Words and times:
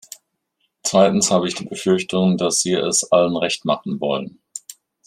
Zweitens 0.81 1.29
habe 1.29 1.47
ich 1.47 1.53
die 1.53 1.67
Befürchtung, 1.67 2.35
dass 2.35 2.61
Sie 2.63 2.73
es 2.73 3.11
allen 3.11 3.37
Recht 3.37 3.65
machen 3.65 3.99
wollen. 4.01 4.39